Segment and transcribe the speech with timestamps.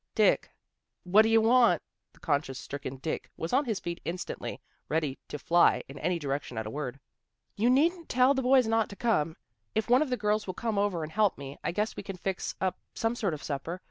[0.15, 0.49] "Dick.""
[1.03, 5.83] What d'ye want?" The conscience stricken Dick was on his feet instantly, ready to fly
[5.87, 6.99] in any direction at a word."
[7.55, 9.37] You needn't tell the boys not to come.
[9.75, 12.17] If one of the girls will come over and help me, I guess we can
[12.17, 13.79] fix up some sort of supper.